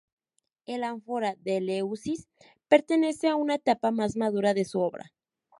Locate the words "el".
0.65-0.83